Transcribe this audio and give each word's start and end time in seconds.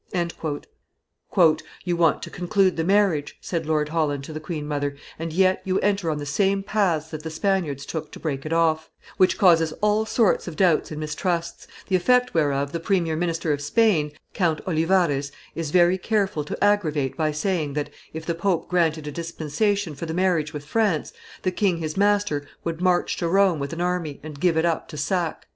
"You 1.85 1.95
want 1.95 2.23
to 2.23 2.29
conclude 2.31 2.75
the 2.75 2.83
marriage," 2.83 3.37
said 3.39 3.67
Lord 3.67 3.89
Holland 3.89 4.23
to 4.23 4.33
the 4.33 4.39
queen 4.39 4.67
mother, 4.67 4.95
"and 5.19 5.31
yet 5.31 5.61
you 5.63 5.77
enter 5.81 6.09
on 6.09 6.17
the 6.17 6.25
same 6.25 6.63
paths 6.63 7.11
that 7.11 7.21
the 7.21 7.29
Spaniards 7.29 7.85
took 7.85 8.11
to 8.13 8.19
break 8.19 8.43
it 8.43 8.51
off; 8.51 8.89
which 9.17 9.37
causes 9.37 9.73
all 9.73 10.07
sorts 10.07 10.47
of 10.47 10.55
doubts 10.55 10.89
and 10.89 10.99
mistrusts, 10.99 11.67
the 11.87 11.95
effect 11.95 12.33
whereof 12.33 12.71
the 12.71 12.79
premier 12.79 13.15
minister 13.15 13.53
of 13.53 13.61
Spain, 13.61 14.11
Count 14.33 14.59
Olivarez, 14.67 15.31
is 15.53 15.69
very 15.69 15.99
careful 15.99 16.43
to 16.45 16.57
aggravate 16.63 17.15
by 17.15 17.31
saying 17.31 17.73
that, 17.73 17.91
if 18.11 18.25
the 18.25 18.33
pope 18.33 18.67
granted 18.67 19.05
a 19.05 19.11
dispensation 19.11 19.93
for 19.93 20.07
the 20.07 20.15
marriage 20.15 20.51
with 20.51 20.65
France, 20.65 21.13
the 21.43 21.51
king 21.51 21.77
his 21.77 21.95
master 21.95 22.47
would 22.63 22.81
march 22.81 23.17
to 23.17 23.27
Rome 23.27 23.59
with 23.59 23.71
an 23.71 23.81
army, 23.81 24.19
and 24.23 24.39
give 24.39 24.57
it 24.57 24.65
up 24.65 24.87
to 24.87 24.97
sack." 24.97 25.45